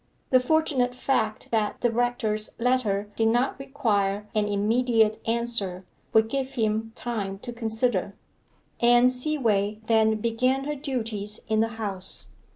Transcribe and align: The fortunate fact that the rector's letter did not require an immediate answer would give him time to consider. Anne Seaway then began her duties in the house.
The 0.31 0.39
fortunate 0.39 0.95
fact 0.95 1.49
that 1.51 1.81
the 1.81 1.91
rector's 1.91 2.59
letter 2.59 3.11
did 3.15 3.27
not 3.27 3.59
require 3.59 4.27
an 4.33 4.47
immediate 4.47 5.21
answer 5.27 5.85
would 6.11 6.27
give 6.27 6.55
him 6.55 6.91
time 6.95 7.37
to 7.37 7.53
consider. 7.53 8.15
Anne 8.79 9.11
Seaway 9.11 9.77
then 9.83 10.15
began 10.15 10.63
her 10.63 10.73
duties 10.73 11.41
in 11.47 11.59
the 11.59 11.77
house. 11.77 12.29